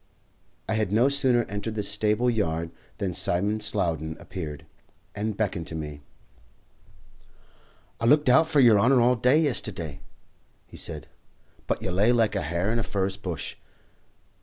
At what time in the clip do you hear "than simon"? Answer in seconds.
2.97-3.59